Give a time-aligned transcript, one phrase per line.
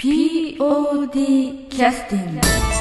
[0.00, 2.77] POD キャスティング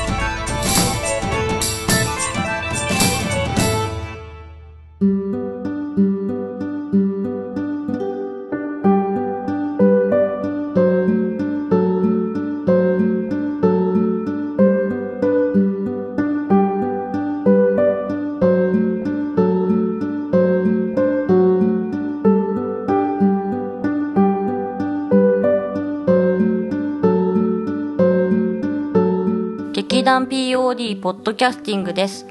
[31.01, 32.25] ポッドキャスティングです。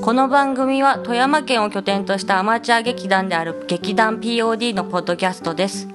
[0.00, 5.88] この番組は富山県を拠点としたアマチュア劇団である劇団 POD のポッドキャストです。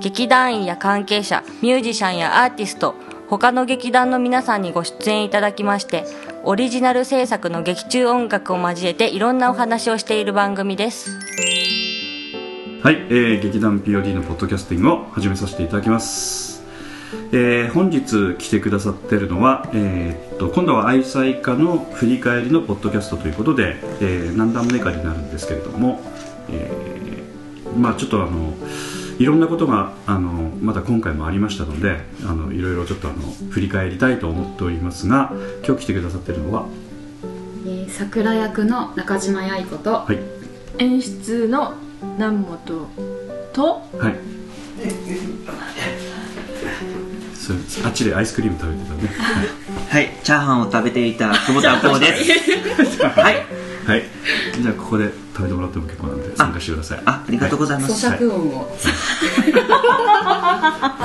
[0.00, 2.94] 劇団員や関係者ミュージシャンやアーティスト
[3.28, 6.04] 他の劇団の皆さんにご出演いただきまして
[6.44, 11.18] オリジナル制作の劇中音楽を交えていろんなお話をしている番組です。
[12.80, 16.47] はい、えー劇団 POD のポッドキャスティングを始めさせていただきます、
[17.32, 26.00] えー本日来てくださってるのは、えーっと今度は愛妻家の振り返りのポッドキャストということで、えー何段目かになるんですけれども、
[26.50, 28.54] えーまあちょっとあの
[29.18, 33.18] いろんなことがあのまだ今回もありましたのであのいろいろちょっとあの
[33.50, 35.32] 振り返りたいと思っておりますが
[35.66, 36.66] 今日来てくださってるのは？
[37.66, 40.18] えー桜役の中島八重子と、はい。
[40.78, 41.74] 演出の
[42.16, 42.86] 南本
[43.52, 44.14] とはい
[47.48, 49.08] そうあっちでアイスクリーム食べてたね。
[49.88, 50.06] はい。
[50.06, 53.02] はい、チャーハンを食べていた久保田光です。
[53.02, 53.46] はい、
[53.86, 54.02] はい、
[54.60, 57.02] じゃあここで食べてもらっても結構なんで参加してください。
[57.06, 58.06] あ、ありがとうございます。
[58.06, 58.70] 咀嚼音を、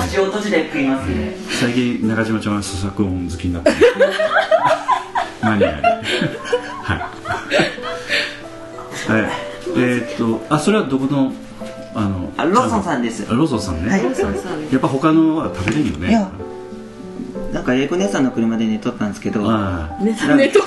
[0.09, 1.38] 口を閉じて食いますね。
[1.50, 3.78] 最近中島ちゃんは咀嚼音好きになってる
[5.41, 5.81] 何やね
[6.83, 6.97] はい。
[9.11, 9.31] はい。
[9.78, 11.31] えーっとあそれはどこの
[11.95, 13.25] あのあ、ローソンさんです。
[13.30, 14.03] あローソンさんね、はい。
[14.03, 16.09] やっぱ他のは食べれんよね。
[16.09, 16.31] いや。
[17.52, 20.03] なんか英子姉さんの車で寝とったんですけど、ああ。
[20.03, 20.59] ネタネと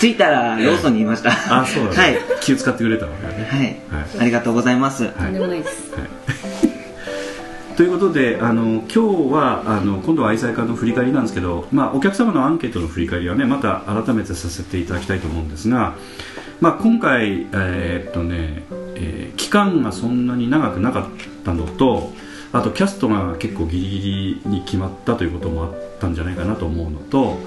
[0.00, 1.30] 着いたらローソンにいました。
[1.60, 1.96] あそうだ、ね。
[1.96, 3.44] はい、気を使ってくれたわけだね。
[3.48, 3.60] はい、
[4.00, 4.20] はい。
[4.20, 5.08] ありがとうございます。
[5.08, 5.92] とんでもないです、
[7.76, 8.98] ということであの今日
[9.32, 15.94] はあの今度は愛妻家の振り返りなんですけど、まあ、お客様のアンケートの振り返りはねまた改めてさせていただきたいと思うんですが、
[16.60, 18.64] まあ、今回、えーっとね
[19.02, 22.12] えー期間がそんなに長くなかったのと
[22.52, 27.38] あとキャストが結構ギリギリに決まったということもあったんじゃないかなと思うのと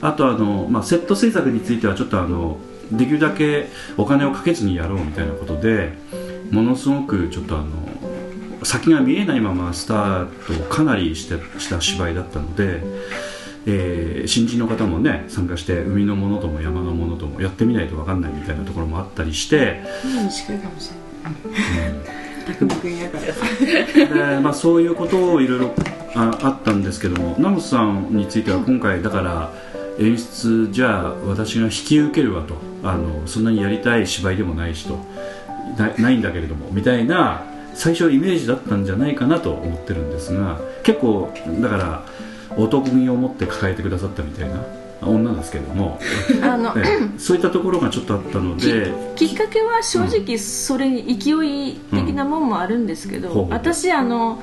[0.00, 2.58] あとあの、まあ、セット制作についてはちょっとあの
[2.90, 5.92] できるだけお金をかけずにやろうみたいなことで
[6.50, 7.66] ものすごくちょっとあの
[8.64, 12.80] 先が見えないままスタートをかなりしてした芝居だったので、
[13.66, 20.72] えー新人の方もね参加して海のものとも山のものともやってみないと分かんないみたいなところもあったりして、いかもしれない
[22.46, 25.74] 拓磨君やからでまあ、そういうことをいろいろ
[26.14, 26.82] ああったん。
[26.82, 28.08] ですけどもナムさん。
[28.10, 29.52] については今回だから
[29.98, 33.44] 演出じゃあ私が引き受けるわとあのそん。
[33.44, 34.98] なにやりたい芝居でもないしと
[35.78, 36.22] なないん。
[36.22, 37.44] だけれどもみたいな
[37.74, 38.84] 最初イメージだったん。
[38.84, 40.10] じゃないかなと思ってるん。
[40.10, 42.04] ですが結構だから
[42.56, 44.64] 男気を持って抱えてくださったみたいな
[45.02, 45.98] 女ですけども、
[46.42, 46.82] あのえ
[47.16, 47.18] え。
[47.18, 48.92] そういったところがちょっとあったので。
[49.16, 54.40] きっかけは正直それに勢い的なもんもあるんですけど、ほうほう私あの、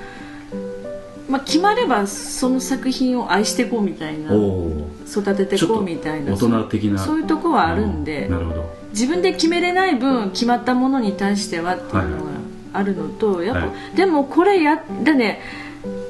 [1.29, 6.99] まあ、決まればその作品を愛していこうみたいな育てていこうみたいな大人的な。
[6.99, 8.79] そういうとこはあるんでなるほど。
[8.91, 12.31] 自分で決めれない分決まったものに対してはっていうのが
[12.73, 15.41] あるのと、やっぱ、はいでもこれやだね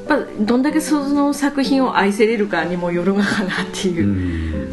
[0.09, 4.07] ぱどんだけその作品を愛せれるかにもよるがかなっていう。
[4.07, 4.07] う、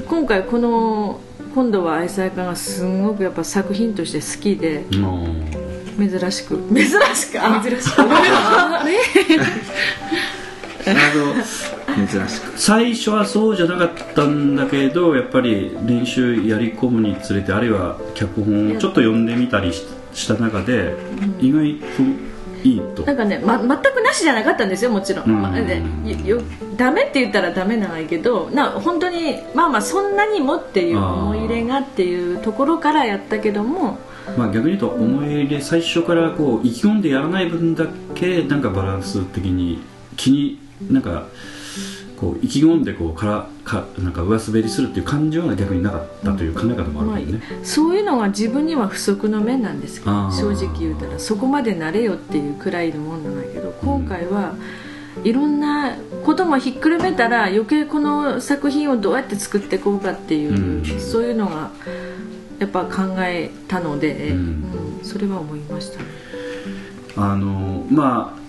[0.03, 0.05] ん。
[0.09, 1.21] 今回この
[1.55, 6.11] 今度は愛妻家がすごくやっぱ作品として好きでうん。
[6.11, 6.59] 珍しく。
[6.75, 7.39] 珍しく？
[7.41, 7.97] あ珍しく。
[10.87, 12.59] 珍しく。
[12.59, 20.95] 最初はそうじゃなかったんだけどやっぱり練習やり込むにつれてあるいは脚本をちょっと読んでみたりしした中で
[21.41, 21.83] 意外と
[22.67, 23.03] いいと。
[23.05, 25.43] なんかね、ま、全くなしじゃなかったんですよもちろん、うん。
[25.43, 26.43] まあでよよ
[26.77, 33.99] ダメって言ったらダメなんやけどな本当にまあまあそんなにもっていう思い入れがっていうところからやったけども
[34.37, 39.81] まあ、逆に言うと思い入れ最初からこう意気込んでやらない分だけなんかバランス的に
[40.17, 40.59] 気に
[40.91, 41.27] なんか
[42.17, 54.55] こう意気込んでこうからかなんか上滑りするっていう感情が逆になかったという考え方もあるけどね、そういうのが自分には不足の面なんですけど正直言うたらそこまでなれよっていうくらいのもんなんだけど今回は
[55.25, 61.01] いろんなこともひっくるめたら余計この作品をどうやって作っていこうかっていう、うん。
[61.01, 61.71] そういうのが
[62.59, 64.39] やっぱ考えたので、うん。
[64.39, 66.01] うんそれは思いました。
[66.01, 66.05] ね。
[67.17, 68.46] あのまあ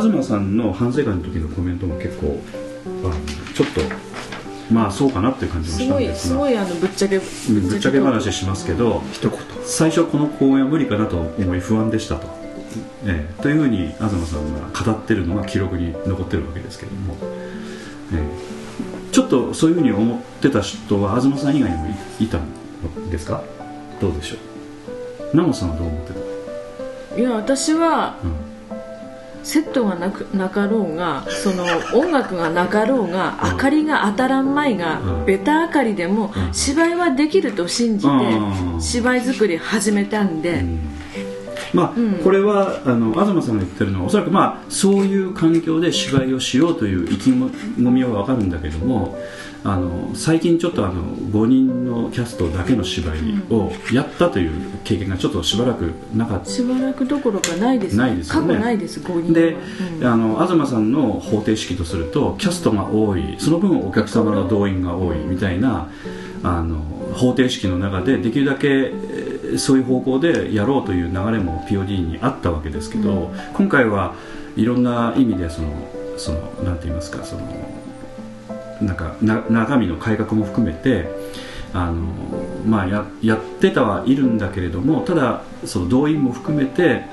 [0.00, 2.40] 東さんの反省会の時のコメントも結構
[3.04, 3.14] あの
[3.54, 3.80] ちょっと
[4.72, 7.24] まあそうかなっていう感じもしたんですがすごいあのぶっちゃけぶ
[7.60, 9.38] ぶっちゃけ話しますけど一言。
[9.64, 12.26] 最初この公演は無理かなと思い不安でしたと、
[13.04, 13.42] ええ。
[13.42, 17.16] というふうに東さんが語ってるのが記録に残ってるわけですけども、
[18.12, 18.22] ええ。
[19.12, 21.86] ちょっとそういうふうに思ってた人は東さん以外にも
[22.18, 23.42] いいたんですか？
[24.00, 24.36] どうでしょ
[25.32, 25.36] う？
[25.36, 26.12] ナモさんはどう思って
[27.14, 28.51] た、いや私はうん
[29.42, 33.50] セットがなくなかろうがその音楽がなかろうがうん。
[33.52, 35.26] 明かりが当たらんまいが、うん。
[35.26, 36.54] ベタ明かりでもうん。
[36.54, 38.80] 芝居はできると信じてうん。
[38.80, 40.91] 芝居作り始めたんで、うん
[41.72, 42.14] まあ、うん。
[42.14, 49.18] これはあの東さんが言ってるのはおそらく、まあ、そういう環境で芝居をしようという意気込みは分かるんだけども
[49.64, 53.18] あの最近ちょっとあの5人のキャストだけの芝居
[53.50, 54.50] をやったという
[54.82, 56.50] 経験がちょっとしばらくなかった。
[56.50, 58.48] しばらくどころかないですないですよね。
[58.48, 59.32] 過去ないです5人は。
[59.32, 59.56] で、
[60.00, 60.06] うん。
[60.06, 63.36] あの東さんの方程式とするとキャストが多い。
[63.38, 65.88] その分お客様の動員が多いみたいな
[66.42, 66.80] あの
[67.14, 68.92] 方程式の中でできるだけ
[69.52, 74.14] えーそういう方向でやろうという流れも POD にあったわけですけど、今回は
[74.56, 75.68] いろんな意味でその
[76.16, 77.42] そのなんて言いますかその
[78.80, 81.08] なんかな中身の改革も含めて
[81.72, 81.94] あの、
[82.66, 87.04] まあ、ややってたはいるんだけれどもただその動員も含めて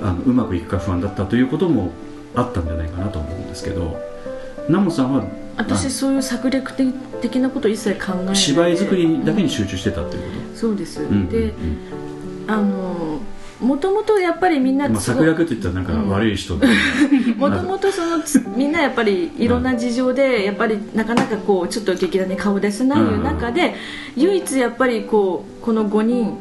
[0.00, 1.90] あのうまくいくか不安だったということも
[2.34, 4.00] あったんじゃないかなと思うんですけど
[4.68, 5.24] ナモさんは
[5.58, 8.34] 私そういう策略的的なこと一切考えないで。
[8.36, 11.78] 芝居作りだけに集中してたっていうこそうです、でうん
[12.46, 13.20] あの
[13.60, 16.68] もともとやっぱりみんなうんまあ、策略って言ったらなんか悪い人で、
[17.36, 23.74] もともとそのつみんなやっぱりいろんな事情でやっぱりなかなかこうちょっと劇団に顔出せないいう中で
[24.16, 26.38] 唯一やっぱりこうこの5人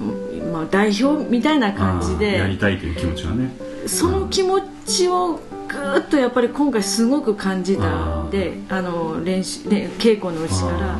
[0.00, 3.50] うんまあ代表みたいな感じあーやりでたいという気持ちがね。
[3.86, 5.40] その気持ちを
[5.72, 10.98] ぐーっとやっぱり今回すごく感じたんであの練習ね稽古のうちから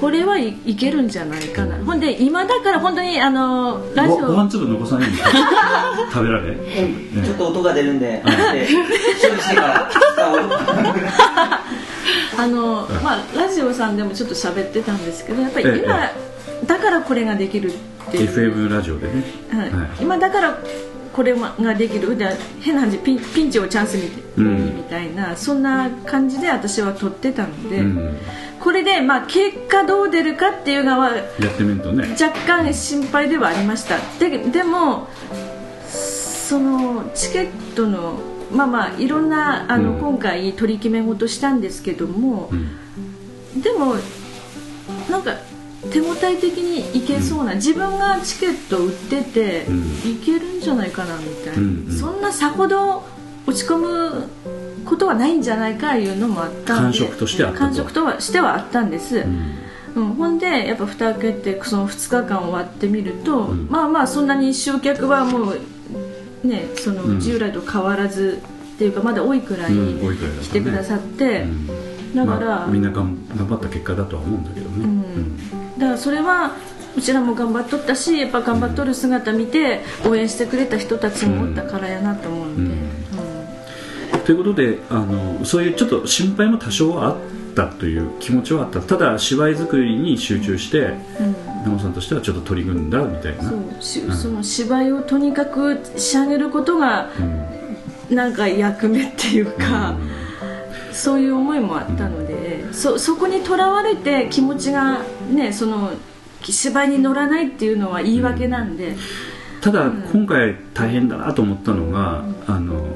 [0.00, 1.84] これはい、いけるんじゃないかな。
[1.84, 5.18] ほんで今だから本当にあのラジオごご飯粒残さないんで
[6.12, 6.54] 食べられ？
[7.24, 9.90] ちょっと音が出るんで、で処理してから。
[12.38, 15.82] あの、まあ、ラジオさんでもちょっと喋ってたんですけどやっぱりええ。
[15.84, 16.10] 今、
[16.66, 19.70] だからこれができるっていう、FM ラジオでね、はい。
[19.70, 19.90] はい。
[20.00, 20.58] 今だから
[21.12, 22.16] これができる。
[22.16, 24.76] で変な感じピンピンチをチャンスに、うん。
[24.76, 28.16] みたいなそんな感じで私は撮ってたので、うん、
[28.60, 32.16] これで、まあ、結果どう出るかっていうのはやってみるとね。
[32.20, 33.98] 若干心配ではありました。
[34.18, 35.08] ででも
[35.88, 38.20] そのチケットの
[38.52, 39.98] まあまあいろんなあの、うん。
[40.00, 43.60] 今回取り決め事したんですけども、うん。
[43.60, 43.96] でも
[45.08, 45.34] なんか
[45.92, 49.80] 手応え的にいけそうな、自分がチケット売ってて、うん。
[50.10, 53.04] いけるんじゃないかなみたいな、そんなさほど
[53.46, 54.28] 落ち込む
[54.84, 57.58] ことはないんじゃないかいうのもあったんで感触としてあったと。
[57.60, 59.54] 感触とはしてはあったんです、うん。
[59.96, 63.68] うん、ほんでやっぱ蓋開けてその2日間終わってみると、うん。
[63.68, 67.14] まあまあそんなに集客はもうねそうん。
[67.14, 68.40] の従来と変わらず、
[68.74, 69.72] っていうかまだ多いくらい
[70.42, 71.66] 来てくださって、うん。
[72.14, 76.52] だから、まあ、みんな頑張った結果だとは思うんだけどね、うんだからそれは
[76.96, 82.74] うちらも頑張っとったしやっぱ頑張っとる姿見て応援してくれた人たちもおったからやなと思うんで、
[84.14, 84.20] うん。
[84.24, 87.16] ということであのそういうちょっと心配も多少はあっ
[87.56, 88.80] たという気持ちはあった。
[88.80, 90.96] ただ芝居作りに集中して
[91.64, 91.78] うん。
[91.78, 93.42] さんとしてはちょっと取り組んだみたいな。
[93.48, 94.14] そうしうん。
[94.14, 97.22] その芝居をとにかく仕上げることがう
[98.12, 98.16] ん。
[98.16, 99.94] なんか役目っていうか、
[100.92, 105.92] そういう思いもあったので、そそこにとらわれて気持ちがねその
[106.42, 108.96] 芝居に乗らないっていうのは言い訳なんで、
[109.60, 112.86] ただ、今回大変だなと思ったのが、あの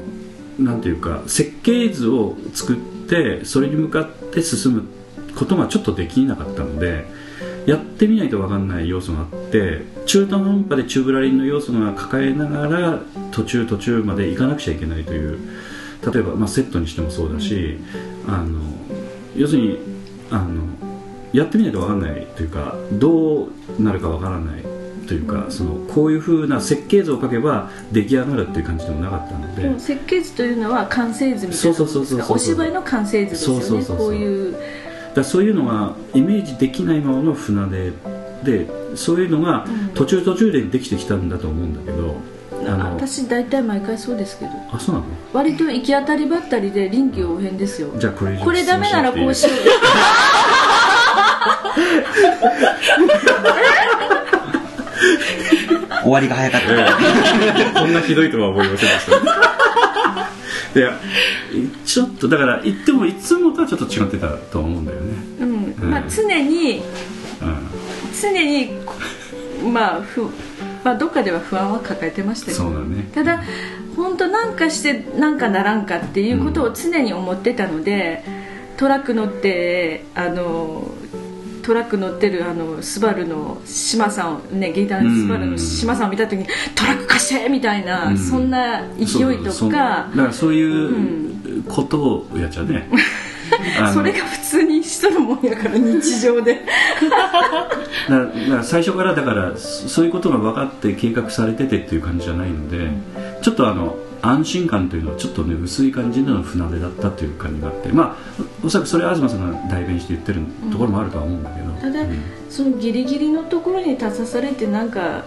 [0.59, 4.83] なんていうか設計図を作ってそれに向かって進む
[5.35, 7.05] ことがちょっとできなかったので
[7.65, 12.99] やってみないと分かんない要素があって中途半端でチューブラリンの要素が抱えながら
[13.31, 15.39] 途中途中まで行かなくちゃいけないという
[16.11, 17.79] 例えば、まあ、セットにしてもそうだし、
[18.27, 18.59] あの
[19.35, 19.79] 要するに
[20.31, 20.63] あの
[21.33, 24.63] やってみないと分かんないというかどうなるか分からない
[25.07, 29.79] というかそのこういうふうな設計図を書けば出来上がるっていう感じでもなかったので。
[29.79, 33.61] 設計図というのは完成図みたいなお芝居の完成図ですよね。
[33.61, 34.55] そうそうそうこういう。
[35.13, 37.93] だそういうのがイメージできないままの船出
[38.43, 42.15] でそういうのが途中途中でできてきたんだと思うんだけど、
[42.71, 44.51] 私大体毎回そうですけど。
[44.71, 45.07] あそうなの？
[45.33, 47.89] 割と行き当たりばったりで臨機応変ですよ。
[47.97, 49.53] じゃあこれこれダメならこうしよう。
[56.03, 56.67] 終わりが早かった。
[57.79, 60.99] こんなひどいとは思いませんでした、いや
[61.85, 65.73] ちょっとだから言ってもいつもとはちょっと違ってたと思うんだよね、うん。
[65.89, 66.83] まあ、常にう
[68.21, 68.71] 常に
[69.71, 70.29] まあふ、
[70.85, 73.09] まあ、どっかでは不安は抱えてましたん、よそうだね。
[73.11, 73.43] ただ
[73.95, 78.23] 本当なんかしてなんかならんかっていうことを常に思ってたので、
[78.77, 80.87] トラック乗ってあの
[81.63, 88.17] トラック乗ってるあのスバルの島さんをねギターのスバルの島さんを見た時にトラック貸してみたいな、うん。
[88.19, 92.87] そんな勢いとかだからそういうことをやっちゃうね、
[93.93, 96.61] それが普通にしとるもんやから日常で。
[98.09, 102.89] だだ最初からだからそそういうことが分かって計画されててっていう感じじゃないので、
[103.41, 110.41] ちょっとあの安心感というのはちょっとね薄い感じでの船出だったという感じがあってまあおおそらくそれは東さんが代弁して言ってる
[110.71, 112.19] ところもあるとは思うんだけど、ただ、うん。
[112.49, 115.23] そのギリギリのところに立たされてなんか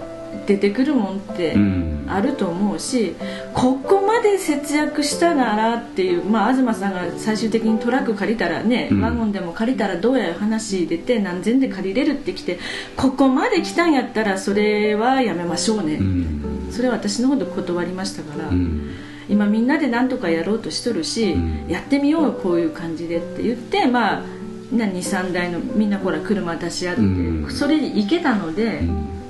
[0.47, 2.07] 出てくるもんってうん。
[2.09, 3.15] あると思うし、
[3.53, 9.01] ここまで節約したならっていう、まあ、東さんが最終的にトラック借りたらね、うん。
[9.03, 12.59] ワゴンでも借りたらどうや話出て何千で借りれるってきて
[12.97, 16.69] ここまで来たんやったらそれはやめましょうね、うん。
[16.71, 18.95] それは私のこと断りましたから、うん。
[19.29, 21.67] 今みんなで何とかやろうとしとるし、うん。
[21.69, 24.23] やってみようよこういう感じでって言ってまあ
[24.73, 27.51] 23台のみんなほら車出し合って、うん。
[27.51, 28.83] それで行けたので、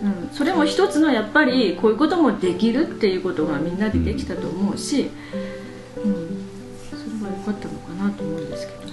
[0.03, 0.09] うん。
[0.09, 5.11] うん、それも一つのやっぱりこういうこともできるっていうことがみんなでできたと思うし、
[6.05, 6.45] うん。
[6.91, 8.79] それは良かったのかなと思うんですけど。
[8.81, 8.93] ね。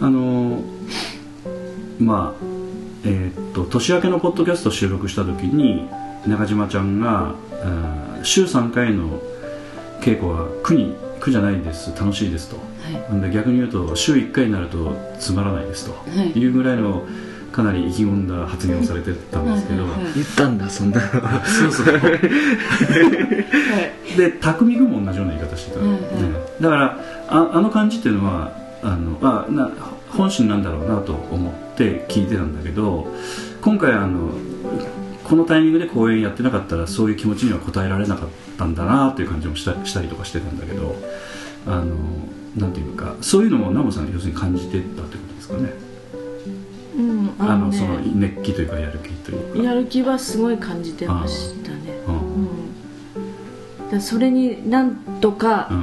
[0.00, 0.62] あの
[1.98, 2.44] まあ
[3.04, 5.88] えーっと年明けのポッドキャスト収録した時に
[6.26, 7.34] 中島ちゃんが
[8.22, 9.20] 週3回の
[10.00, 11.90] 稽古は苦に苦じゃないです。
[11.98, 12.56] 楽しいですと、
[13.08, 15.92] なんで逆に言うと週1回になるとつまらないですと。
[15.92, 16.38] はい。
[16.38, 17.06] いうぐらいの
[17.56, 21.86] かなり意気込んだ発言をされてたんですけど、言ったんだそんなそうそう。
[24.14, 25.80] で匠君も同じような言い方してた、
[26.60, 29.70] だからああの感じっていうのはあのあな
[30.10, 33.10] 本心なんだろうなと思って聞いてたんだけど
[33.62, 34.32] 今回あの
[35.24, 40.94] このタイミングで公演やってなかったらそういう気持ちには応えられなかったんだなという感じもしたしたりとかしてたんだけど
[41.66, 41.96] あの
[42.54, 45.85] なんていうかそういうのもナモさん要するに感じてたってことですかね
[46.96, 47.76] うん、あのあのね。
[47.78, 49.62] その熱気というかやる気というか。
[49.62, 51.76] やる気はすごい感じてましたね。
[52.06, 52.18] うんう
[53.88, 53.90] ん。
[53.90, 55.80] だそれになんとか、うん。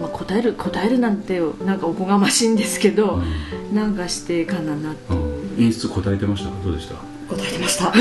[0.00, 3.20] まあ、答える答えるなんてなんかおこがましいんですけど、
[3.72, 5.14] うなんかしていかななって。
[5.14, 5.62] うん。
[5.62, 6.50] 演出答えてました？
[6.50, 6.94] かどうでした？
[6.94, 7.02] 答
[7.48, 7.92] えてました。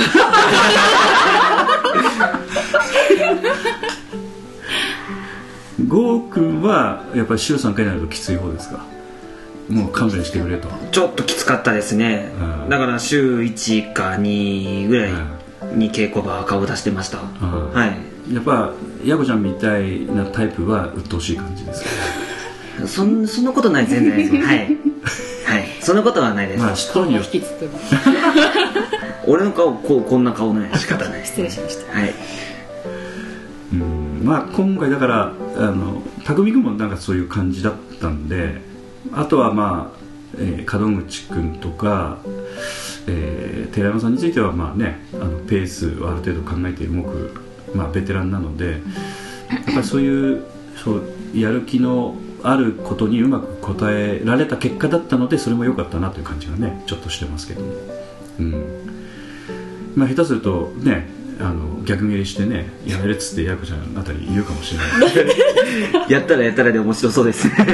[5.88, 8.86] ゴー君はやっぱり週3回になるときつい方ですか？
[9.72, 12.32] もう勘弁してくれと、ちょっときつかったですね。
[12.64, 12.70] うん。
[12.70, 15.12] だから週1か2ぐらい
[15.76, 17.20] に稽古場顔出してました。
[17.20, 17.72] うん。
[17.74, 18.34] はい。
[18.34, 18.74] やっぱ
[19.06, 21.90] ヤコちゃんみたいなタイプは鬱陶しい感じですか？
[22.88, 24.58] そんそんなことない全然ないです はい。
[24.58, 25.68] はい。
[25.82, 27.38] そんなことはないです、まあ人によって。
[27.38, 27.70] 引きつって
[29.28, 31.26] 俺の顔こうこんな顔ない仕方ない。
[31.26, 31.98] 失礼しました。
[32.00, 32.14] はい。
[33.74, 34.22] うん。
[34.24, 38.62] まあ今回だからあの匠君もなんかそういう感じだったんで
[39.14, 40.00] あとはまあ、
[40.38, 42.20] えー門口君とか、
[43.08, 47.42] えー寺山さんについてはまあねあのペースをある程度考えて動く、
[47.74, 48.80] まあ、ベテランなのでやっ
[49.74, 50.44] ぱりそういう
[50.76, 51.04] そう
[51.34, 57.74] やる気のあることにうまく応えられた結果だったのでそれも良かったなという感じがねちょっとしてますけども、
[58.40, 58.82] うん。
[59.96, 61.08] まあ、下手するとね
[61.40, 64.86] あの逆ギレしてねやめるっつってヤコちゃんあたり言うかもしれな
[66.08, 66.12] い。
[66.12, 67.54] やったらやったらで面白そうですね。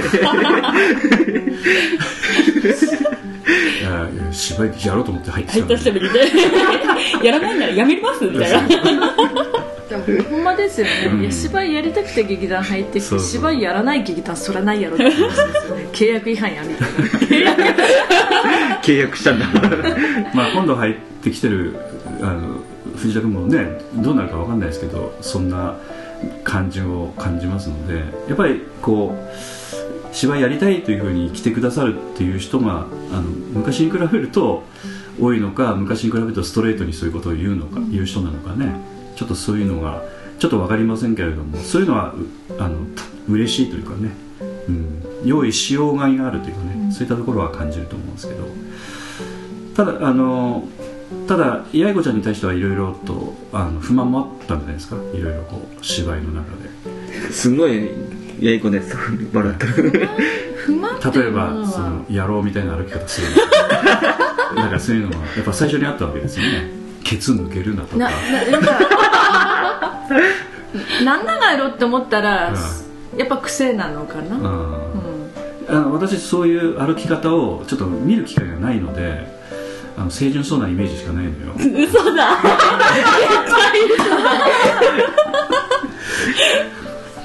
[3.80, 6.08] いや芝居やろうと思って入って入ったきたのに。
[6.08, 6.22] 人見
[7.22, 7.26] て。
[7.28, 8.68] やらないならやめますみたいな。
[9.90, 11.22] でもほんまですよね、うん。
[11.22, 13.28] いや芝居やりたくて劇団入ってきてそうそう。
[13.28, 15.10] 芝居やらない劇団そらないやろって。
[15.10, 17.56] 話ですよね契約違反やみたいな。
[18.82, 19.46] 契約したんだ。
[20.34, 21.76] まあ今度入ってきてる
[22.22, 22.62] あの
[22.98, 25.78] 藤田君もねどうなるかわかんないですけどそんな
[26.44, 34.64] 感じを感じますのでやっぱりこう芝居やりたいというふうに来てくださるっていう人があの昔に比べると
[35.20, 38.76] 多いのか昔に比べるとストレートにそういうことを言うのか、言う人なのかね
[39.16, 40.04] ちょっとそういうのが
[40.40, 42.28] ちょっと分かりませんけれどもそういうのはう
[42.60, 42.80] あの
[43.28, 44.12] 嬉しいというかね、
[44.68, 48.48] うん、用意しようがいがあるというかね、そういったところは感じると思うんですけど。
[49.78, 50.68] ただあの
[51.28, 54.96] ただ八重子ちゃんに対してはいろいろとあの不満もあったんじゃないですか？
[55.14, 56.48] いろいろこう芝居の中
[57.32, 57.90] すごい
[58.40, 58.96] やいこです
[59.34, 60.08] 笑ってる
[60.58, 63.28] 不満っ例えばその野郎みたいな歩き方する
[64.56, 66.70] なんかそういうのがやっぱ最初にあったわけですよね。
[67.04, 67.98] ケツ抜けるなとか。
[67.98, 68.80] なんか
[71.04, 72.54] なんながやろって思ったら、
[73.18, 74.46] やっぱ癖なのかな、あうん。
[75.68, 79.37] ーあの私そういう歩き方をちょっと見る機会がないので
[79.98, 81.36] あの清純そうなイメージしかないのよ。
[81.88, 82.38] 嘘だ。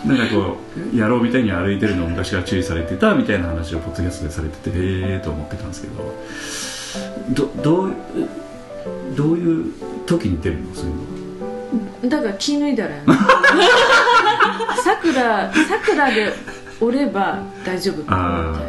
[0.06, 0.58] なんかこ
[0.92, 4.72] う野郎みたいに歩いてるのを昔から注意されてたみたいな話をポッドキャストでされててへ
[5.16, 6.14] えと思ってたんですけど
[7.30, 7.92] どどう
[9.16, 9.66] どういう
[10.06, 10.74] 時に出るの？
[10.74, 10.94] そういう
[12.04, 12.10] の。
[12.10, 13.02] だから気抜いたらよね
[14.82, 16.32] 桜桜で
[16.80, 18.60] おれば大丈夫ああ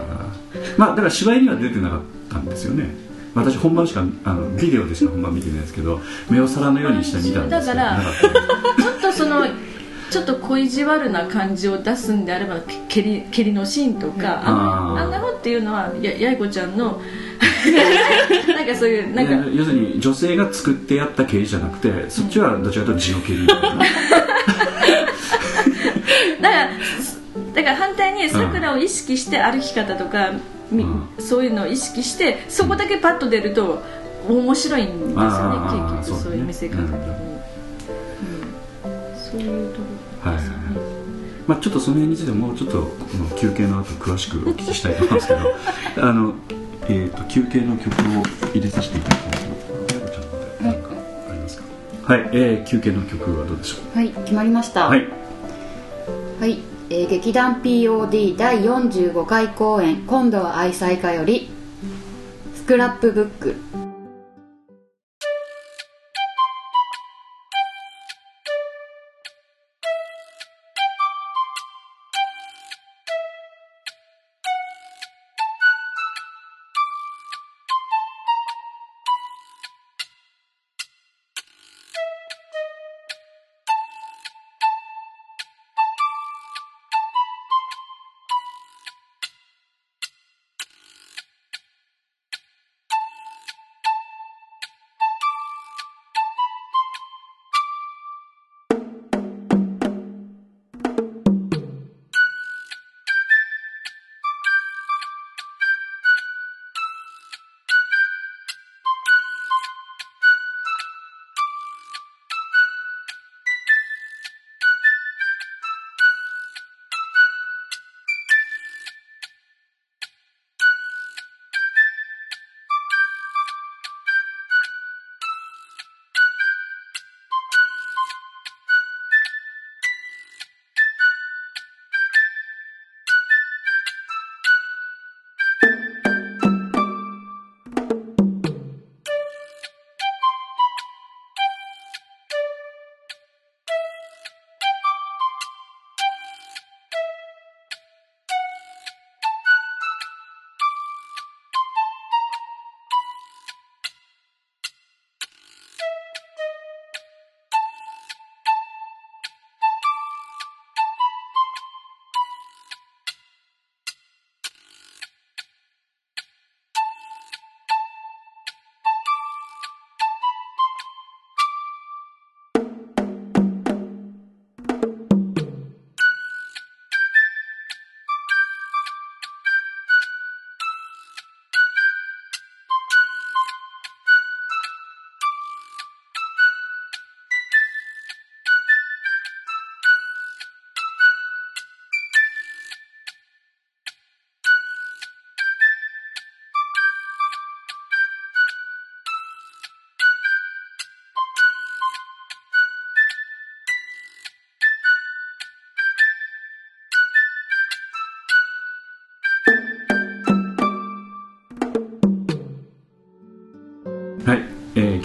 [0.77, 1.99] まあだから芝居には出てなかっ
[2.31, 2.93] たんですよね
[3.35, 8.01] 私本番しかあのビデオでしか本番見てないですけど目を皿のようにして見たんですけどだから
[8.77, 9.47] ちょっとその
[10.13, 17.01] ちょっと恋意地悪な感じを出すんであれば蹴り蹴りのシーンとか、ああんなのっていうのはややいこちゃんの
[18.47, 19.33] なんかそういうなんか。
[19.51, 23.69] 要するに女性が作ってやった蹴りじゃなくてそっちはどちらかというと地の蹴りみたいな。
[23.69, 23.75] だ
[26.49, 26.69] から
[27.55, 30.41] だから反対に桜を意識して歩き方とか、みうん
[31.19, 33.81] そういうのを意識してそこだけパッと出ると
[34.27, 35.59] 面白いんですよね
[35.99, 36.77] 結局そう,、いう見せ方
[39.15, 40.53] そういうとこはいはいはい。
[41.47, 42.87] まあ、ちょっとその辺についてもうちょっと
[43.35, 45.39] 休憩の後詳しくお聞きしたいと思うんですけど。
[46.07, 46.33] あの、
[46.87, 47.89] えー、と休憩の曲
[48.19, 49.43] を入れさせていただきます
[52.03, 54.87] はい、えー、休憩の曲はどうでしょはい決まりました。
[54.87, 55.07] うはい。
[56.39, 56.59] はい、
[56.95, 61.49] えー劇団 POD 第45回公演「今度は愛妻家」より
[62.53, 63.55] 「スクラップブック」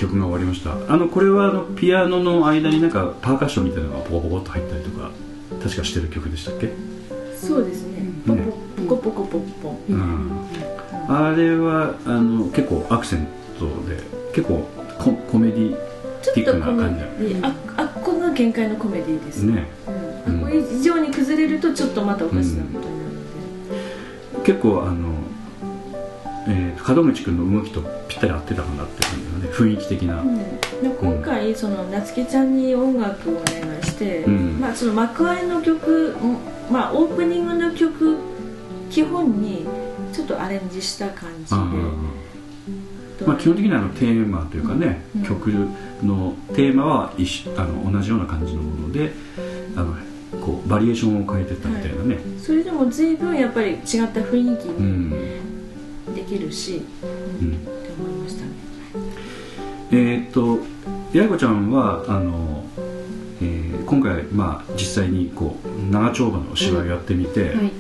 [0.09, 0.73] 曲が終わりました。
[0.93, 5.11] あのこれはあのピアノの間になんかパーカッションみたいなのがポコポコっと入ったりとか
[5.63, 6.73] 確かしてる曲でしたっけ、
[7.37, 8.09] そうですね。
[8.27, 10.31] ポポポコポコポコポうん。
[11.09, 13.27] あれはあの結構アクセン
[13.59, 14.03] トで
[14.35, 14.69] 結構
[14.99, 15.77] ココメディ
[16.35, 17.37] ティックな感じ。
[17.43, 19.43] ああっこが限界のコメディです。
[19.43, 19.69] ね。
[20.27, 23.15] うん、あっこ以上に崩れるとちょっとまたおかしなことになる。
[24.35, 25.15] ので、結構あの、
[26.49, 29.28] えー、門口君の動きとぴったり合ってたかなって感じ
[29.59, 30.37] 雰囲気的な、うん。
[30.37, 30.45] で
[31.01, 34.61] 今回その夏希ちゃんに音楽をお願いして、うん。
[34.61, 36.37] まあ、その幕間の曲、うん
[36.71, 38.19] まあ、オープニングの曲
[38.91, 39.67] 基本に
[40.13, 45.25] ちょっとアレンジした感じで、まあ、基本的にはテーマというかね、うん。
[45.25, 45.51] 曲
[46.03, 49.13] のテーマは一緒あの同じような感じのもので
[49.75, 49.95] あの
[50.41, 56.15] こうバリエーションを変えてったみたいなね、それでも随分やっぱり違った雰囲気うにん。
[56.15, 56.83] できるし、
[57.41, 57.78] うん
[59.91, 60.59] えーっと
[61.13, 62.65] 八重子ちゃんはあの、
[63.41, 67.73] えー今回、まあ、実際にこう長丁場の芝居をやってみて、はい。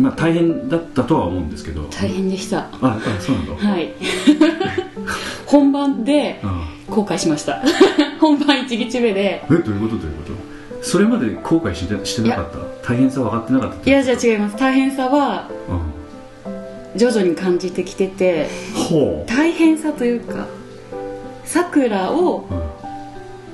[0.00, 1.84] まあ、大変だったとは思うんですけど。
[1.84, 2.62] 大変でした。
[2.62, 3.94] ああそうなんだ、はい。
[5.46, 7.62] 本番であ後悔しました。
[8.20, 9.44] 本番一日目で。
[9.48, 10.22] えどういうことどういうこ
[10.80, 10.84] と？
[10.84, 12.50] それまで後悔してしてなかっ
[12.82, 12.88] た？
[12.88, 14.56] 大変さ分かってなかったいやじゃあ違います。
[14.56, 15.97] 大変さはうん
[16.98, 20.46] 徐々に感じてきててほ大変さというか
[21.44, 22.68] さくらをう、うん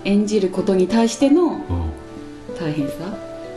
[0.05, 1.61] 演じることに対してのうん。
[2.59, 2.95] 大変さ。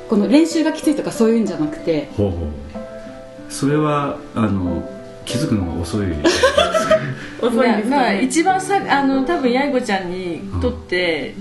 [0.10, 3.52] この練習がきついとかそういうんじゃなくてほうほう。
[3.52, 4.89] それはあの
[5.26, 6.08] 気づくのが遅い。
[7.41, 11.36] 遅いんですまあ一番さあの多分八重子ちゃんにとって、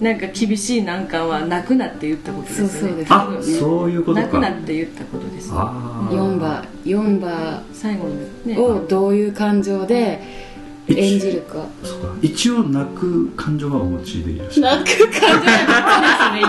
[0.00, 2.70] なんか厳しい難関は泣くなって言ったことですよね。
[2.72, 3.12] そうそうです。
[3.12, 5.50] あそういうこと泣くなかって言ったことです。
[5.52, 8.58] ああ4番4番最後にね。
[8.58, 10.22] をどういう感情で
[10.88, 11.66] 演じるか。
[11.84, 12.14] そうか。
[12.22, 14.82] 一応泣く感情はお持ちでいらっしゃる。
[14.82, 15.56] 泣く感情ですね。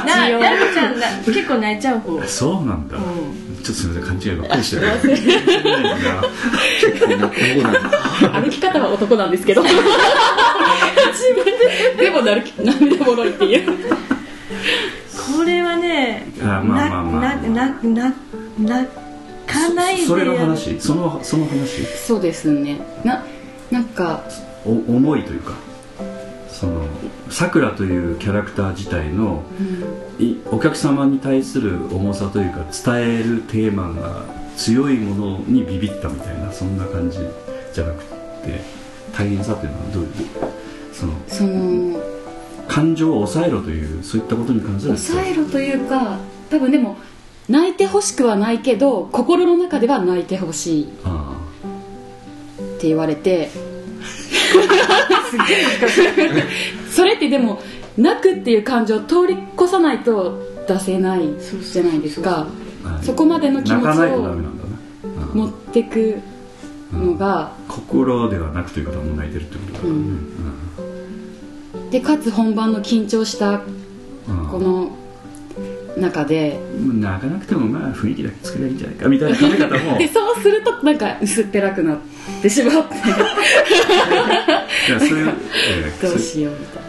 [0.06, 0.40] な一応
[0.74, 2.24] ちゃんな結構泣いちゃう方。
[2.24, 4.88] そうなんだ、うちょっとすみません勘違いばっかりしてる
[6.82, 9.64] 結構な今後なんだ歩き方は男なんですけど
[11.98, 13.72] でもなる涙もろいっていう。
[15.38, 18.16] これはねあまあまあまあななな
[18.60, 18.90] 泣
[19.48, 23.24] かないでそれの話そのその話そうですねな
[23.70, 24.24] なんか
[24.66, 25.54] お思いというか
[26.50, 26.86] その
[27.30, 29.44] さくらというキャラクター自体の
[30.20, 34.26] いお客様に対する重さというか伝えるテーマが
[34.58, 37.20] 強いものにビビったみたいなそんな感じ
[37.74, 38.04] じゃなく
[38.46, 38.62] て
[39.18, 40.10] 大変さというのはどういう
[40.94, 42.00] そのその
[42.68, 46.98] 感情を抑えろというそういったことに関する抑えろというか多分でも
[47.50, 51.38] 泣いてほしくはないけど心の中では泣いてほしいっあ。
[52.80, 53.50] て言われて。
[56.92, 57.62] それってでも
[57.98, 61.22] 泣くっていう感情を通り越さないと出せない
[61.72, 62.48] じゃないですか。
[63.02, 64.36] そこまでの気持ちを
[65.34, 66.20] 持ってく
[66.92, 70.00] のが心ではなくという方も泣いてるってことだからね、
[71.92, 73.62] でかつ本番の緊張した
[74.28, 74.48] うん。
[74.50, 74.92] この
[75.98, 76.58] 中で。
[76.78, 79.98] うん泣かなくてもまあ雰囲気だけ作ればいいんじゃないかみたいな考え方も。
[80.00, 81.98] でそうするとなんか薄っぺらくなっ
[82.42, 83.00] てしまってい
[84.92, 86.84] やそれ、えー どうしようみたい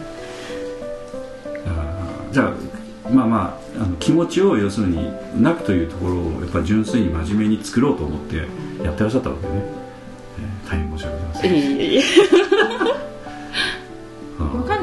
[1.75, 1.81] な。
[1.81, 8.37] あーじゃあまあまああの気持ちを要するに泣くというところをやっぱ純粋に真面目に作ろうと思って
[8.83, 11.51] やってらっしゃったわけね、えー大変申し訳ございません。
[11.53, 12.03] いえい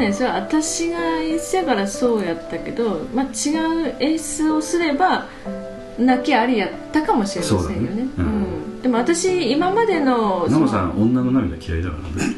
[0.01, 5.27] えいえうんわかんないですよ私が演出やからそうやったけど、まあ、違う演出をすれば
[5.99, 7.69] 泣きありやったかもしれませんよね。
[7.69, 8.09] そうだね。
[8.19, 8.27] ううん。
[8.79, 12.35] んでも私今までのそのナモさん女の涙嫌いだからね。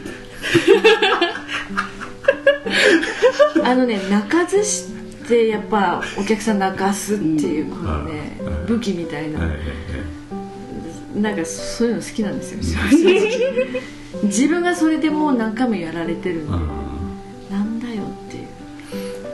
[3.65, 4.89] あのね泣かずし
[5.29, 9.39] てやっぱお客さん泣かすっていうこのねうん武器みたいな。
[9.41, 9.59] はいはい
[11.15, 11.93] なんかそうい。
[11.93, 13.83] うの好きなんですよ正直
[14.25, 16.82] 自分がそれでもう何回もやられてるんで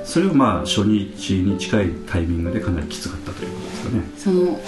[0.09, 4.03] それをまあ初日に近いタイミングでかなりきつかったということですかね。
[4.17, 4.61] その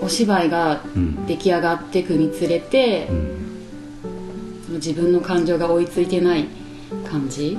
[0.00, 1.26] お芝居がうん。
[1.26, 6.46] 出来上がっていくにつれてうん自分の感情が追いついてない
[7.08, 7.58] 感じ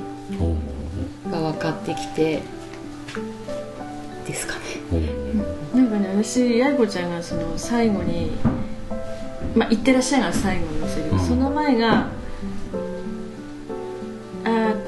[1.30, 2.42] が分かってきて
[4.26, 4.60] ですかね。
[4.92, 5.76] おー。
[5.76, 8.32] なんかね私やいこちゃんがその最後に
[9.54, 11.20] 「まあ、行ってらっしゃい」が最後のセリフ、うん。
[11.20, 12.08] その前が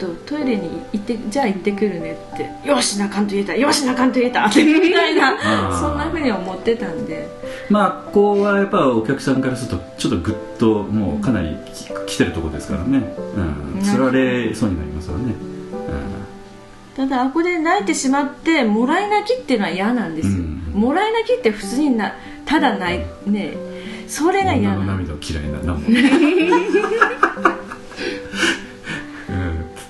[0.01, 3.55] とトイレに行ってじゃあ行ってくるねって「よし泣かんと言えた。
[3.55, 5.37] よし泣かんと言えた」 みたいな。
[5.79, 7.29] そんなふうに思ってたんで。
[7.69, 11.57] まあここはやっぱお客さんからするとちょっとグッともうかなり
[12.07, 13.15] き来てるところですからね、
[13.77, 15.35] うん、つられそうになりますからね、
[16.97, 20.81] ただあこで泣いてしまってもらい泣きっていうのは嫌なんですよ、うん。
[20.81, 23.55] もらい泣きって普通になただ泣いね
[24.09, 24.85] それうん、が嫌なの。
[24.87, 25.61] 涙を嫌いな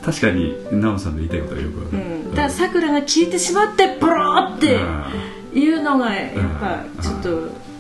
[0.05, 7.71] 確かにナモさんの言いたいことがよくわかる、うん、だからさくらが聞いてしまってブローっていうのがやっぱちょっと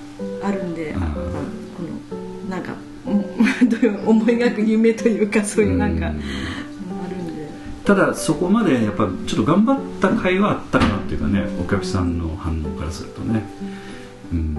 [0.43, 1.01] あるんで、うん。
[1.01, 1.07] こ
[1.83, 2.75] のなんか
[4.07, 6.13] 思い描く夢というかそういうなんか、うん。
[6.13, 6.17] あ
[7.09, 7.49] るんで。
[7.85, 13.45] ただそこまでやっぱちょっと頑張った甲斐はあったかなっていうかねお客さんの反応からするとね。
[14.33, 14.57] うん。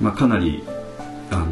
[0.00, 0.62] まあかなり
[1.30, 1.46] あの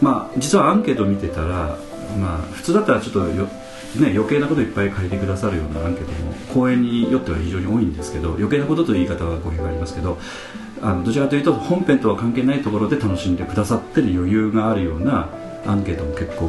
[0.00, 1.78] まあ実はアンケート見てたら
[2.16, 3.48] まあ普通だったらちょっとよ
[3.96, 10.18] ね、余計なこといっぱい書いてくださるようなアンケートも公演によっては非常に多いんですけど余計なことという言い方は語弊がありますけど
[10.82, 15.30] あのどちらかというと本編とは関係ないところで楽しんでくださってる余裕があるような
[15.66, 16.48] アンケートも結構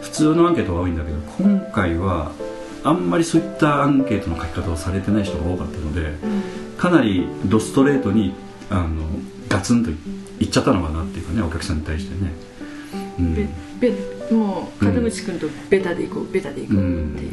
[0.00, 2.32] 普通のアンケートが多いんだけど今回は
[2.82, 6.14] あんまりそういったアンケートの書き方をされてない人が多かったので、
[6.78, 8.32] かなりドストレートに
[8.70, 9.06] あの
[9.50, 12.32] ガツンといっちゃったのかなっていうかねお客さんに対してね。
[13.18, 17.32] うんもう門口君とベタで行こうベタで行こうっていう、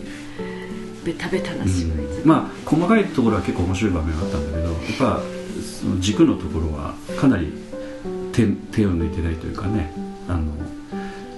[1.06, 5.22] ベタベタな芝居、まあ細かいところは結構面白い場面があったんだけどやっぱ
[5.62, 7.54] その軸のところはかなり
[8.34, 9.92] 手手を抜いてないというかね
[10.28, 10.52] あの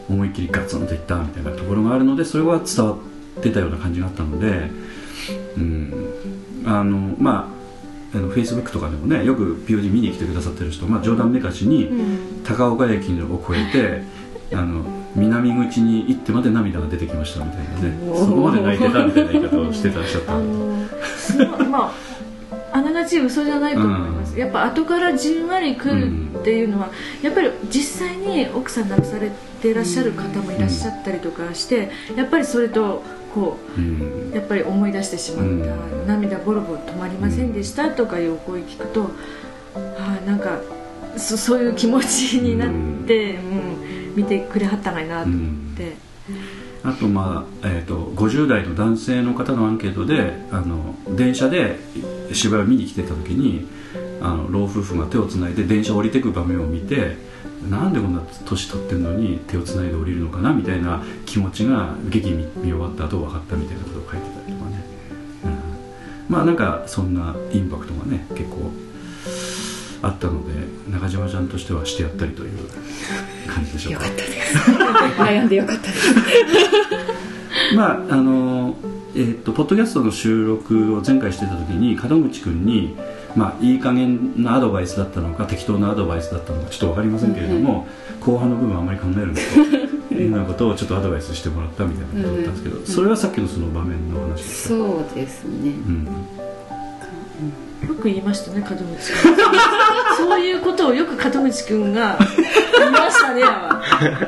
[0.09, 2.93] 思いっきりガツンといったみたいなところがあるのでそれは伝わ
[3.39, 4.69] ってたような感じがあったので
[5.57, 6.09] うん。
[6.65, 7.51] あのま
[8.13, 11.89] ああのフェイスブックとかでもねよく POD 見に来てくださってる人、まあ、冗談めかしに
[12.43, 14.01] 高岡駅を越え
[14.51, 14.83] てあの
[15.15, 17.97] 南口に行ってまで涙が出てきましたみたいなね。
[18.15, 20.87] そこまで泣いてたみたいな言い方をしてらっしゃったあの
[21.69, 21.91] まあ
[22.71, 26.89] あながち嘘じゃないと思います、やっぱ後からじんわり来るっていうのは、
[27.23, 34.31] やっぱり実際に奥さん亡くされていらっしゃる方もいらっしゃったりとかして、やっぱりそれとこううん。
[34.33, 36.07] やっぱり思い出してしまった、うん。
[36.07, 39.09] 涙ボロボロ止まりませんでしたとかいうお声聞くと、は
[40.21, 40.59] あ、なんか
[41.17, 42.69] そそういう気持ちになっ
[43.07, 45.95] て、うん見てくれはったがいなと思って、
[46.83, 51.77] あと、まあえー、と50代の男性の方のアンケートであの電車で
[52.33, 53.67] 芝居を見に来てた時に
[54.21, 57.17] あの老夫婦が手をつないで電車降りてく場面を見て
[57.69, 64.83] なんでこんな年取ってるのに手をつないで降りるのかなみたいな気持ちが劇見見終わった後分かったみたいなことを書いてたりとかね、
[65.45, 65.59] うん。
[66.29, 68.71] まあなんかそんなインパクトがね結構
[70.01, 70.53] あったので
[70.91, 72.57] 中島ちゃんとしてはしてやったりという
[73.47, 74.05] 感じでしょうか。
[74.05, 74.71] よかったです。
[75.17, 76.15] 悩んでよかったです。
[77.75, 78.75] まああの
[79.15, 82.95] えー、とポッドキャストの収録を前回してた時に門口君に、
[83.35, 87.87] まあ、いい加減なアドバイスだったのか適当なアドバイスだったのかちょっと分かりませんけれども、
[88.21, 95.71] 後半の部分あんまり考えるなと いうようなことをちょっとアドバイスしてもらったみたいなことだったんですけど、それはさっきのその場面の話ですか、そうですね。
[95.71, 96.07] うん、
[97.87, 99.35] よく言いましたね門口君。
[100.17, 102.17] そういうことをよく門口君が
[102.77, 103.43] 言いましたね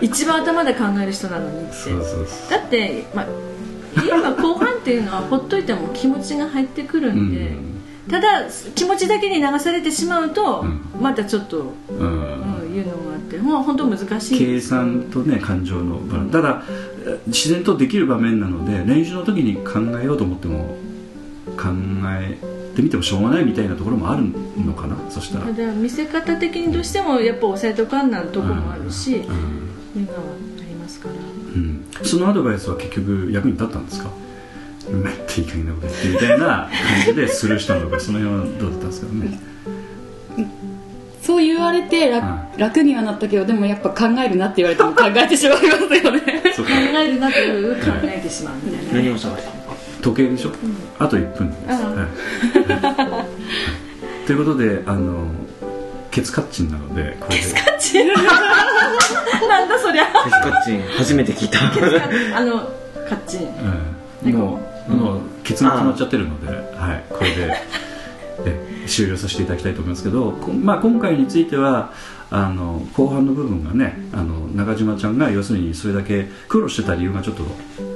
[0.01, 1.73] 一番頭で考える人なのにって。
[1.73, 3.27] そうそうそだって、まあ、
[3.95, 7.35] 今後半っていうのはほっといても気持ちが入ってくるう、うん。
[7.35, 7.57] で、
[8.09, 10.81] ただ気持ちだけに流されてしまうと、うん。
[11.01, 12.61] またちょっと、うん。
[12.63, 14.39] うん、いうのがあってもう本当難しい。
[14.39, 16.31] 計算とね感情のバランス。
[16.31, 16.63] ただ
[17.05, 20.77] え自然とできる場面なので練習の時に考えようと思っても
[21.57, 21.69] 考
[22.19, 22.37] え
[22.75, 24.23] てみてもしょうがないみたいなところもある
[24.63, 24.95] のかな？
[25.10, 25.45] そしたら。
[25.45, 30.19] ただ見せ方的にどうしてもやっぱ抑えとかんなとこもあるし、いううんのは
[30.60, 31.15] ありますから。
[31.15, 31.17] う
[31.57, 31.86] ん。
[32.03, 34.10] そのアドバイスは結局役に立ったんですか？
[34.91, 36.69] うまいっていい加減なこと言ってみたいな感
[37.05, 39.13] じでスルーしたのかその辺はどうだったんですか？
[39.13, 39.39] ね
[41.21, 42.25] そう言われて楽,、
[42.57, 46.21] う楽にはなったけどでもやっぱ考えるなって言われても考えてしまいますよね。
[46.57, 48.93] 考えるなという考えてしまうみたいな。
[48.93, 49.50] 何を探して
[50.01, 50.51] 時計でしょ、
[50.99, 52.07] あと1分です、あは
[54.23, 54.27] い。
[54.27, 55.27] ということであの
[56.09, 57.43] ケツカッチンなのでこれで。
[59.47, 60.05] なんだそりゃ。
[60.05, 61.59] ケツカッチン初めて聞いた。
[62.37, 62.59] あの
[63.07, 63.41] カッチン。
[63.41, 67.55] うんもう,、もうケツが決まっちゃってるので、はい、これで
[68.45, 71.91] え終了させていただきたいと思いますけど、こまあ、今回については
[72.29, 77.43] あの後半の部分がねあの中島ちゃんが要するにそれだけ苦労してた理由がちょっと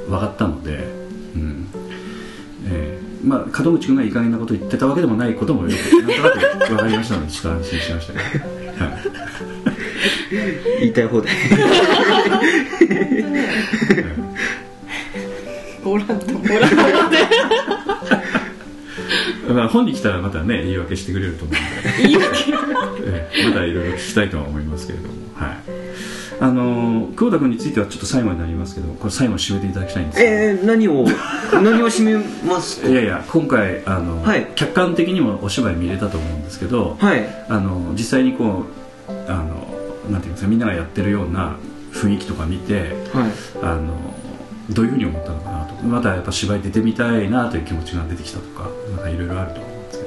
[0.10, 0.88] 分かったので、
[1.36, 1.68] うん。
[1.74, 1.85] えー
[3.26, 8.46] まあ、門口君がいい加減なこと言ってたわけでもないこともよくなんとなく分かりましたのでちょっと安心しましたけど、
[8.86, 9.02] はい。
[10.82, 11.34] 言いたい放題。
[15.84, 16.70] おらんとおら
[19.52, 20.78] んまあ、本に来たらまたね言い。
[20.78, 21.60] 訳してくれると思うの
[21.98, 22.18] で言い。
[22.18, 22.52] 訳、
[23.08, 23.74] ええまたい。
[23.74, 23.90] ろい。
[23.92, 24.30] ろ聞きたい。
[24.30, 24.64] とは思い。
[24.66, 25.65] ますけれどもはい
[26.46, 31.04] あの久保田君についてはちょっと最後になりますけどこれ最後締めていただきたいんですえー、何を
[31.54, 32.86] 何を締めます？
[32.88, 34.52] いやいや今回あの、はい。
[34.54, 37.26] 客観的にもお芝居見れたと思うんですけど、はい。
[37.50, 38.66] あの実際にこ
[39.10, 39.68] うあの
[40.12, 41.56] なんていうんですかみんながやってるような
[41.94, 43.32] 雰囲気とか見てはい。
[43.64, 43.88] あの
[44.70, 45.84] どういうふうに思ったのかなと。
[45.84, 50.00] またやっぱ芝居出てみたいなという気持ちが出てきたとかなんかいろいろあると思うんです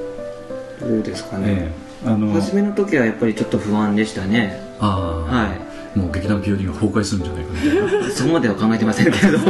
[0.78, 4.60] けど、どうですかね、ええあの初めの時はやっぱりちょっと不安でしたね。
[4.78, 8.08] ああ、はもう劇団 POD が崩壊するんじゃないかみたいな。
[8.08, 9.38] いそこまでは考えてませんけど。
[9.38, 9.42] は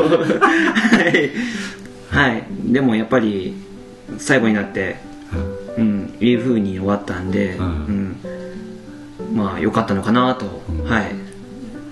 [1.14, 1.30] い、
[2.10, 3.54] はい、でもやっぱり
[4.18, 4.96] 最後になって
[5.78, 6.16] うん。
[6.20, 8.16] いい風に終わったんで、うん
[9.20, 9.36] うん。
[9.36, 10.84] まあ良かったのかなと、うん。
[10.84, 11.14] はい。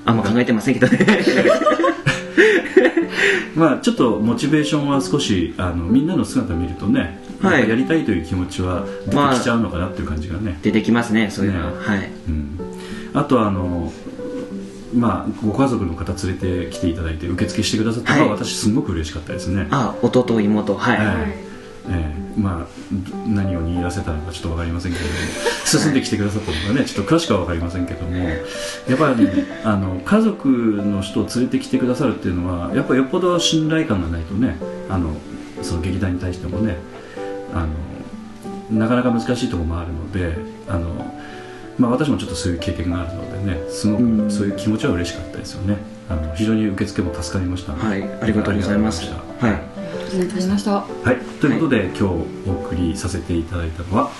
[0.04, 0.98] あんま考えてませんけどね。
[3.54, 7.68] まあちょっとモチベーションは少しあのみんなの姿を見るとね、はい。
[7.68, 11.78] やりたいという気持ちは出てきちゃうのかなっていう感じがね、出てきますねそういうのは、ね。
[11.78, 12.10] はい。
[12.28, 12.58] うん、
[13.14, 13.92] あとはあの
[14.96, 18.38] まあご家族の方連れてきていただいて受付してくださったのは、はい。
[18.38, 19.68] 私すごく嬉しかったですね。
[19.70, 21.46] あ弟妹はい、はい。
[21.88, 25.16] ええまあど何を握らせたのかちょっと分かりませんけれども
[25.64, 28.34] 進んできてくださったのかねちょっと詳しくは分かりませんけどもや
[28.94, 29.28] っぱり
[29.64, 34.56] あの家族の人を連れてきてくださるっていうのはやっぱよっぽど信頼感がないとね
[34.88, 35.16] あの
[35.62, 36.76] その劇団に対してもね
[37.54, 40.36] あのなかなか難しいところもあるので
[40.68, 40.88] あの、
[41.78, 44.28] まあ、私もちょっとそういう経験があるのでねすごうん。
[44.28, 45.76] くそういう気持ちは嬉しかったですよね。
[46.08, 49.02] あの非常に受付も助かりましたはいありがとうございます。
[49.02, 49.48] ありがとうございました。
[49.48, 49.54] はい。
[49.54, 49.60] あ
[50.12, 50.70] りがとうございました。
[50.72, 52.08] はい、ということで、今日お
[52.52, 54.10] 送りさせていただいたのは？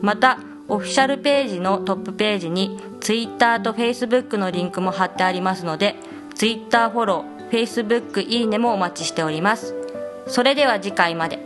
[0.00, 5.94] またオフィシャルページのトップページに Twitter と Facebook のリンクも貼ってありますので
[6.36, 9.74] Twitter フォロー Facebook いいねもお待ちしております。
[10.26, 11.45] それでは次回まで。